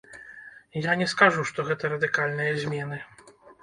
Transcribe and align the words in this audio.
Я 0.89 0.95
не 1.03 1.07
скажу, 1.13 1.47
што 1.51 1.69
гэта 1.69 1.95
радыкальныя 1.95 2.61
змены. 2.67 2.97